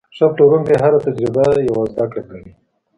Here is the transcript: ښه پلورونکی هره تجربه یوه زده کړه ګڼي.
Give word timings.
ښه 0.15 0.25
پلورونکی 0.33 0.75
هره 0.83 0.99
تجربه 1.05 1.43
یوه 1.67 1.83
زده 1.93 2.05
کړه 2.11 2.21
ګڼي. 2.29 2.51